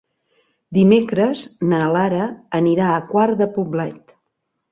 Dimecres 0.77 1.43
na 1.73 1.81
Lara 1.97 2.25
anirà 2.61 2.87
a 2.93 3.05
Quart 3.13 3.39
de 3.43 3.49
Poblet. 3.59 4.17